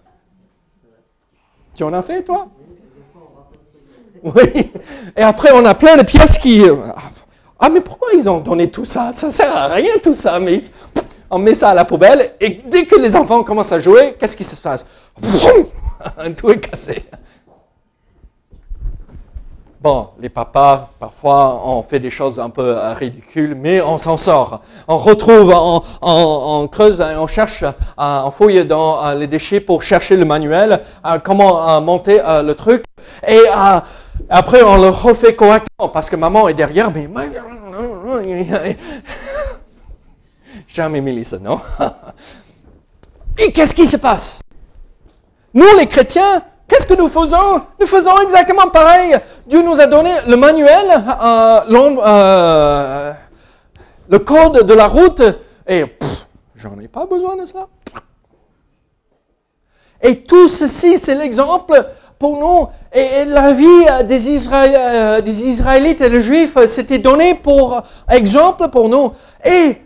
[1.75, 2.47] Tu en as fait, toi?
[4.23, 4.71] Oui.
[5.15, 6.61] Et après, on a plein de pièces qui...
[6.61, 6.91] Euh,
[7.59, 9.11] ah, mais pourquoi ils ont donné tout ça?
[9.13, 10.39] Ça sert à rien tout ça.
[10.39, 10.61] Mais
[11.29, 14.37] on met ça à la poubelle et dès que les enfants commencent à jouer, qu'est-ce
[14.37, 14.85] qui se passe?
[16.37, 17.03] Tout est cassé.
[19.79, 24.17] Bon, les papas, parfois, on fait des choses un peu euh, ridicules, mais on s'en
[24.17, 24.61] sort.
[24.87, 25.53] On retrouve,
[26.01, 30.81] on, creuse, on cherche, euh, on fouille dans euh, les déchets pour chercher le manuel,
[31.23, 32.83] comment monter le truc.
[33.27, 33.39] Et
[34.29, 37.09] après, on le refait correctement parce que maman est derrière, mais
[40.67, 41.59] jamais mis ça, non?
[43.37, 44.41] Et qu'est-ce qui se passe?
[45.53, 47.61] Nous, les chrétiens, qu'est-ce que nous faisons?
[47.79, 49.15] Nous faisons exactement pareil.
[49.45, 50.85] Dieu nous a donné le manuel,
[51.21, 51.61] euh,
[52.05, 53.13] euh,
[54.09, 55.23] le code de la route,
[55.67, 55.85] et
[56.55, 57.67] j'en ai pas besoin de ça.
[60.01, 61.87] Et tout ceci, c'est l'exemple
[62.19, 62.67] pour nous.
[62.93, 63.65] Et, la vie
[64.05, 69.11] des, euh, des Israélites et des Juifs, c'était donné pour exemple pour nous.
[69.45, 69.77] Et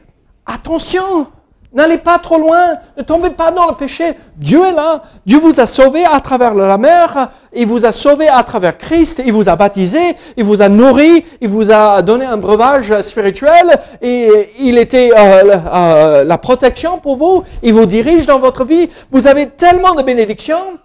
[0.46, 1.28] attention,
[1.74, 4.14] N'allez pas trop loin, ne tombez pas dans le péché.
[4.36, 5.04] Dieu est là.
[5.26, 9.22] Dieu vous a sauvé à travers la mer, il vous a sauvé à travers Christ,
[9.26, 13.80] il vous a baptisé, il vous a nourri, il vous a donné un breuvage spirituel
[14.02, 17.46] et il était euh, euh, la protection pour vous.
[17.64, 18.90] Il vous dirige dans votre vie.
[19.10, 20.78] Vous avez tellement de bénédictions.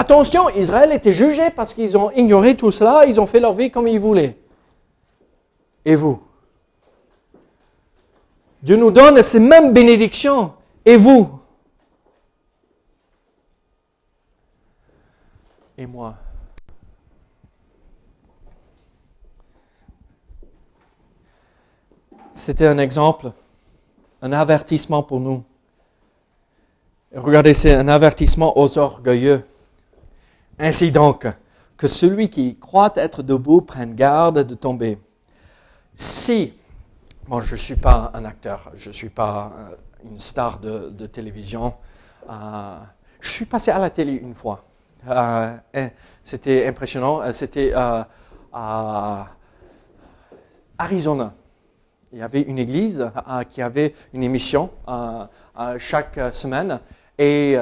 [0.00, 3.70] Attention, Israël était jugé parce qu'ils ont ignoré tout cela, ils ont fait leur vie
[3.70, 4.34] comme ils voulaient.
[5.84, 6.22] Et vous?
[8.62, 10.54] Dieu nous donne ces mêmes bénédictions.
[10.86, 11.38] Et vous?
[15.76, 16.14] Et moi?
[22.32, 23.32] C'était un exemple,
[24.22, 25.44] un avertissement pour nous.
[27.14, 29.44] regardez, c'est un avertissement aux orgueilleux.
[30.62, 31.26] Ainsi donc,
[31.78, 34.98] que celui qui croit être debout prenne garde de tomber.
[35.94, 36.52] Si,
[37.26, 41.06] moi je ne suis pas un acteur, je ne suis pas euh, une star de,
[41.06, 41.72] télévision,
[42.28, 42.76] euh,
[43.20, 44.62] je suis passé à la télé une fois.
[45.08, 45.56] Euh,
[46.22, 49.26] c'était impressionnant, c'était à
[50.76, 51.32] Arizona.
[52.12, 53.10] Il y avait une église
[53.48, 54.68] qui avait une émission
[55.78, 56.80] chaque semaine
[57.16, 57.56] et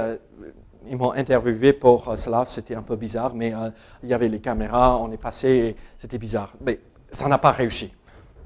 [0.88, 3.70] ils m'ont interviewé pour euh, cela, c'était un peu bizarre, mais euh,
[4.03, 6.53] il y avait les caméras, on est passé, c'était bizarre.
[6.61, 7.92] Mais ça n'a pas réussi.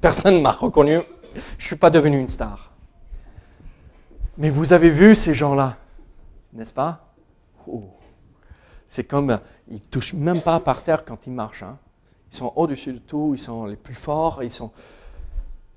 [0.01, 1.01] Personne ne m'a reconnu,
[1.35, 2.73] je ne suis pas devenu une star.
[4.39, 5.77] Mais vous avez vu ces gens-là,
[6.53, 7.13] n'est-ce pas?
[7.67, 7.85] Oh.
[8.87, 9.39] C'est comme, euh,
[9.69, 11.63] ils ne touchent même pas par terre quand ils marchent.
[11.63, 11.79] Hein.
[12.31, 14.71] Ils sont au-dessus de tout, ils sont les plus forts, ils sont...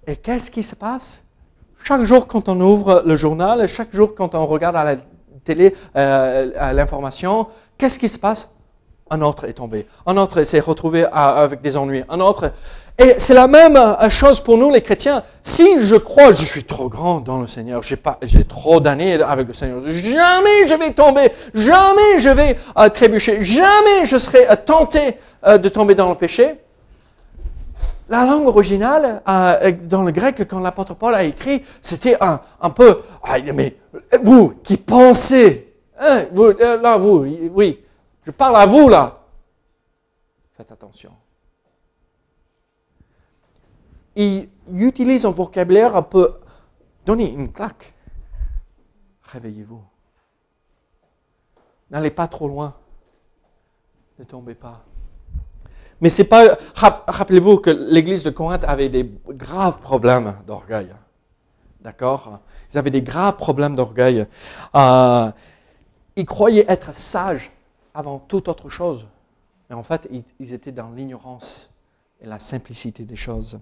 [0.07, 1.24] Et qu'est-ce qui se passe?
[1.84, 4.95] Chaque jour quand on ouvre le journal, chaque jour quand on regarde à la
[5.46, 8.50] télé euh, l'information, qu'est-ce qui se passe?
[9.10, 9.86] Un autre est tombé.
[10.08, 12.04] Un autre s'est retrouvé avec des ennuis.
[12.10, 12.52] Un autre.
[12.98, 15.24] Et c'est la même euh, chose pour nous les chrétiens.
[15.43, 19.54] Si je crois, je suis trop grand dans le Seigneur, j'ai trop d'années avec le
[19.54, 25.70] Seigneur, jamais je vais tomber, jamais je vais euh, trébucher, jamais je serai tenté de
[25.70, 26.56] tomber dans le péché.
[28.08, 33.01] La langue originale, euh, dans le grec, quand l'apôtre Paul a écrit, c'était un, peu,
[33.24, 33.38] ah,
[34.24, 37.84] vous qui pensez, hein, euh, là, vous, oui,
[38.24, 39.22] je parle à vous là.
[40.56, 41.12] Faites attention.
[44.16, 46.36] Il utilise un vocabulaire un peu,
[47.06, 47.93] donnez une claque.
[49.24, 49.84] Réveillez-vous.
[51.89, 52.76] N'allez pas trop loin.
[54.18, 54.86] Ne tombez pas.
[56.02, 56.58] Mais c'est pas.
[56.76, 60.89] Rappelez-vous que l'église de Corinthe avait des graves problèmes d'orgueil.
[61.82, 62.39] D'accord?
[62.72, 64.26] Ils avaient des graves problèmes d'orgueil.
[64.76, 65.32] Euh,
[66.16, 67.52] ils croyaient être sages
[67.93, 69.08] avant toute autre chose.
[69.70, 71.70] Mais en fait, ils, étaient dans l'ignorance
[72.22, 73.60] et la simplicité des choses.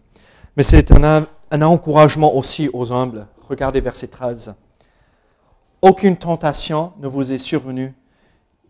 [0.57, 3.27] Mais c'est un, un encouragement aussi aux humbles.
[3.47, 4.53] Regardez verset 13.
[5.81, 7.93] Aucune tentation ne vous est survenue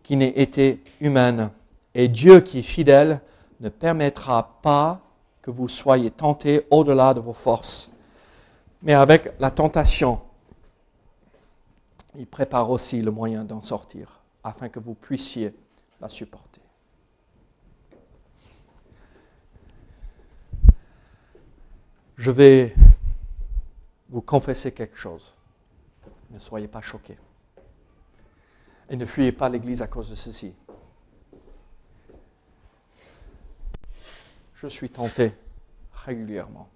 [0.02, 1.50] qui n'ait été humaine.
[1.94, 3.20] Et Dieu qui est fidèle
[3.60, 5.00] ne permettra pas
[5.42, 7.90] que vous soyez tentés au-delà de vos forces.
[8.82, 10.20] Mais avec la tentation,
[12.16, 15.54] il prépare aussi le moyen d'en sortir, afin que vous puissiez
[16.00, 16.60] la supporter.
[22.16, 22.74] Je vais
[24.08, 25.34] vous confesser quelque chose.
[26.30, 27.18] Ne soyez pas choqués.
[28.88, 30.54] Et ne fuyez pas l'Église à cause de ceci.
[34.64, 35.34] Je suis tenté
[35.92, 36.70] régulièrement.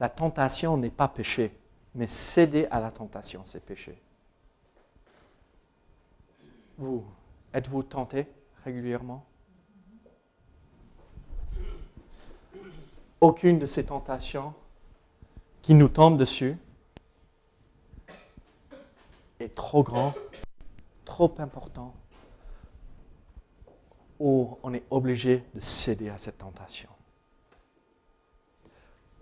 [0.00, 1.54] La tentation n'est pas péché,
[1.94, 4.00] mais céder à la tentation, c'est péché.
[6.78, 7.04] Vous,
[7.52, 8.26] êtes-vous tenté
[8.64, 9.26] régulièrement?
[13.20, 14.54] Aucune de ces tentations
[15.60, 16.56] qui nous tombent dessus
[19.38, 20.14] est trop grand,
[21.04, 21.94] trop important
[24.24, 26.88] où on est obligé de céder à cette tentation.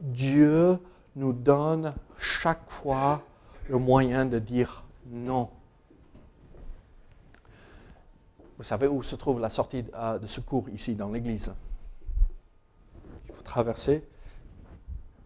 [0.00, 0.78] Dieu
[1.16, 3.20] nous donne chaque fois
[3.68, 5.50] le moyen de dire non.
[8.56, 11.52] Vous savez où se trouve la sortie euh, de secours ici dans l'église
[13.28, 14.06] Il faut traverser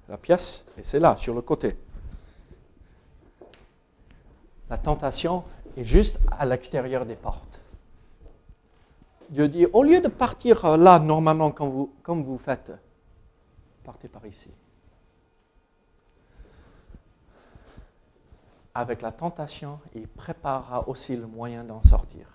[0.09, 1.77] la pièce et c'est là, sur le côté.
[4.71, 5.45] La tentation
[5.77, 7.61] est juste à l'extérieur des portes.
[9.31, 12.73] Dieu dit, au lieu de partir euh, là, normalement, comme vous, comme vous faites,
[13.85, 14.51] partez par ici.
[18.75, 22.27] Avec la tentation, il préparera aussi le moyen d'en sortir,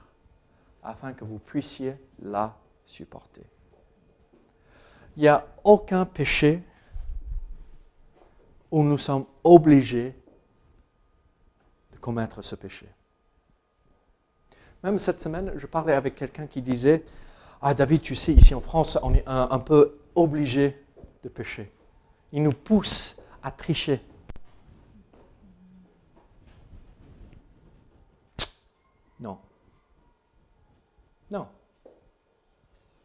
[0.84, 3.46] afin que vous puissiez la supporter.
[5.16, 6.64] Il n'y a aucun péché
[8.72, 10.16] où nous sommes obligés
[11.92, 12.88] de commettre ce péché.
[14.84, 17.04] Même cette semaine, je parlais avec quelqu'un qui disait
[17.62, 20.84] Ah, David, tu sais, ici en France, on est un, peu obligé
[21.24, 21.72] de pécher.
[22.32, 24.02] Il nous pousse à tricher.
[29.20, 29.38] Non.
[31.30, 31.48] Non.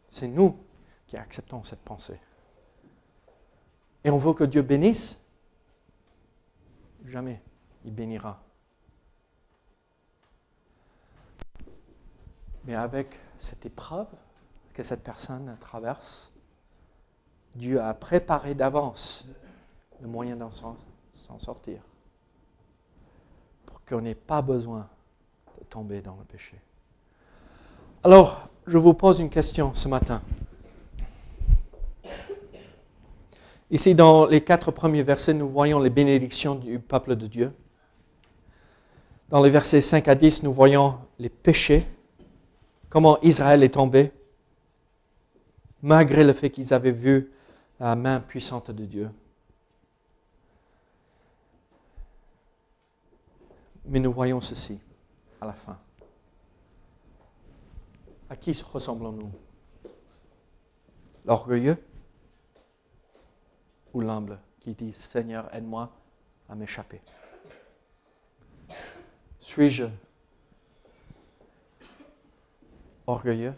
[0.08, 0.58] C'est nous
[1.06, 2.18] qui acceptons cette pensée.
[4.02, 5.20] Et on veut que Dieu bénisse?
[7.04, 7.42] Jamais.
[7.84, 8.45] Il bénira.
[12.66, 14.08] Mais avec cette épreuve
[14.74, 16.32] que cette personne traverse,
[17.54, 19.28] Dieu a préparé d'avance
[20.00, 20.76] le moyen d'en s'en
[21.38, 21.80] sortir.
[23.64, 24.88] Pour qu'on n'ait pas besoin
[25.58, 26.60] de tomber dans le péché.
[28.04, 30.20] Alors, je vous pose une question ce matin.
[33.70, 37.52] Ici, dans les quatre premiers versets, nous voyons les bénédictions du peuple de Dieu.
[39.28, 41.86] Dans les versets 5 à 10, nous voyons les péchés
[42.88, 44.12] comment Israël est tombé,
[45.82, 47.32] malgré le fait qu'ils avaient vu
[47.78, 49.10] la main puissante de Dieu.
[53.84, 54.78] Mais nous voyons ceci
[55.40, 55.78] à la fin.
[58.28, 59.30] À qui ressemblons-nous?
[61.24, 61.76] L'orgueilleux
[63.92, 65.92] ou l'humble qui dit Seigneur, aide-moi
[66.48, 67.00] à m'échapper?
[69.38, 69.84] Suis-je
[73.06, 73.54] orgueilleux?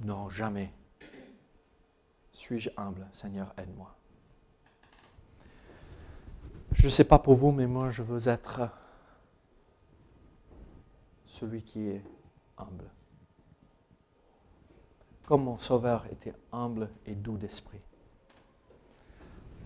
[0.00, 0.72] Non, jamais.
[2.32, 3.06] Suis-je humble?
[3.12, 3.94] Seigneur, aide-moi.
[6.72, 8.70] Je ne sais pas pour vous, mais moi, je veux être
[11.24, 12.04] celui qui est
[12.56, 12.90] humble.
[15.26, 17.82] Comme mon Sauveur était humble et doux d'esprit,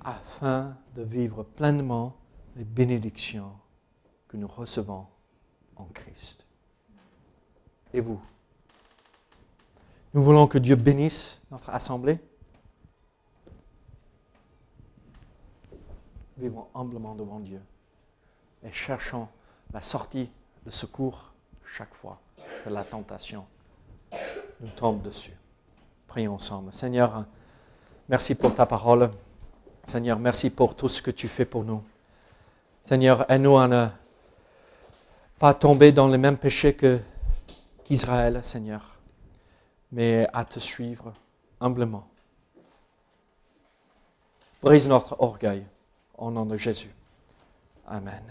[0.03, 2.16] afin de vivre pleinement
[2.57, 3.53] les bénédictions
[4.28, 5.07] que nous recevons
[5.76, 6.47] en Christ.
[7.93, 8.20] Et vous?
[10.14, 12.20] Nous voulons que Dieu bénisse notre assemblée.
[16.38, 17.60] Vivons humblement devant Dieu
[18.62, 19.26] et cherchons
[19.72, 20.30] la sortie
[20.64, 21.32] de secours
[21.66, 22.20] chaque fois
[22.64, 23.44] que la tentation
[24.60, 25.34] nous tombe dessus.
[26.06, 26.72] Prions ensemble.
[26.72, 27.24] Seigneur,
[28.08, 29.10] merci pour ta parole.
[29.82, 31.82] Seigneur, merci pour tout ce que tu fais pour nous.
[32.82, 33.88] Seigneur, aide-nous à ne
[35.40, 36.76] pas tomber dans les mêmes péchés
[37.82, 38.93] qu'Israël, Seigneur
[39.95, 41.12] mais à te suivre
[41.61, 42.09] humblement.
[44.61, 45.64] Brise notre orgueil
[46.18, 46.90] au nom de Jésus.
[47.86, 48.22] Amen.